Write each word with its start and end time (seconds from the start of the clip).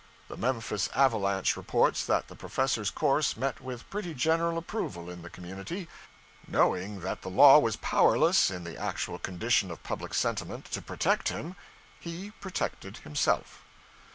The 0.29 0.35
'Memphis 0.35 0.89
Avalanche' 0.95 1.55
reports 1.55 2.03
that 2.07 2.27
the 2.27 2.35
Professor's 2.35 2.89
course 2.89 3.37
met 3.37 3.61
with 3.61 3.87
pretty 3.91 4.15
general 4.15 4.57
approval 4.57 5.11
in 5.11 5.21
the 5.21 5.29
community; 5.29 5.87
knowing 6.47 7.01
that 7.01 7.21
the 7.21 7.29
law 7.29 7.59
was 7.59 7.75
powerless, 7.75 8.49
in 8.49 8.63
the 8.63 8.75
actual 8.77 9.19
condition 9.19 9.69
of 9.69 9.83
public 9.83 10.15
sentiment, 10.15 10.65
to 10.71 10.81
protect 10.81 11.29
him, 11.29 11.55
he 11.99 12.31
protected 12.41 12.97
himself. 13.05 13.61